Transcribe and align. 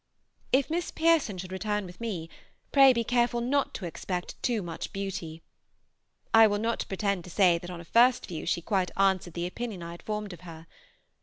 If 0.51 0.71
Miss 0.71 0.89
Pearson 0.89 1.37
should 1.37 1.51
return 1.51 1.85
with 1.85 2.01
me, 2.01 2.27
pray 2.71 2.91
be 2.91 3.03
careful 3.03 3.39
not 3.39 3.75
to 3.75 3.85
expect 3.85 4.41
too 4.41 4.63
much 4.63 4.91
beauty. 4.91 5.43
I 6.33 6.47
will 6.47 6.57
not 6.57 6.85
pretend 6.87 7.23
to 7.25 7.29
say 7.29 7.59
that 7.59 7.69
on 7.69 7.79
a 7.79 7.85
first 7.85 8.25
view 8.25 8.47
she 8.47 8.63
quite 8.63 8.89
answered 8.97 9.35
the 9.35 9.45
opinion 9.45 9.83
I 9.83 9.91
had 9.91 10.01
formed 10.01 10.33
of 10.33 10.41
her. 10.41 10.65